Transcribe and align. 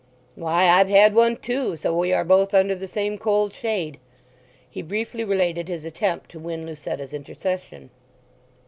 "Why, 0.33 0.65
I've 0.67 0.87
had 0.89 1.13
one 1.13 1.35
too, 1.37 1.77
so 1.77 1.95
we 1.95 2.11
are 2.11 2.23
both 2.23 2.55
under 2.55 2.73
the 2.73 2.87
same 2.87 3.19
cold 3.19 3.53
shade." 3.53 3.99
He 4.67 4.81
briefly 4.81 5.23
related 5.23 5.67
his 5.67 5.85
attempt 5.85 6.31
to 6.31 6.39
win 6.39 6.65
Lucetta's 6.65 7.13
intercession. 7.13 7.91